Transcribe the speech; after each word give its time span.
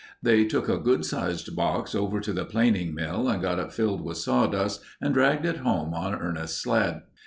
They 0.23 0.45
took 0.45 0.67
a 0.67 0.79
good 0.79 1.05
sized 1.05 1.55
box 1.55 1.93
over 1.93 2.19
to 2.21 2.33
the 2.33 2.43
planing 2.43 2.95
mill 2.95 3.29
and 3.29 3.39
got 3.39 3.59
it 3.59 3.71
filled 3.71 4.01
with 4.01 4.17
sawdust, 4.17 4.81
and 4.99 5.13
dragged 5.13 5.45
it 5.45 5.57
home 5.57 5.93
on 5.93 6.15
Ernest's 6.19 6.57
sled. 6.59 7.03